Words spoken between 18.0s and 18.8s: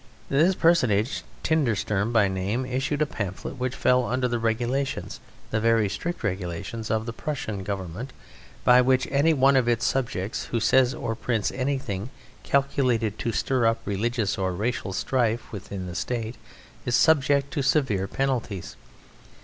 penalties.